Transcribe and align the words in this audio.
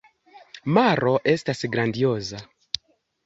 Maro 0.77 1.11
estas 1.33 1.61
grandioza. 1.75 2.41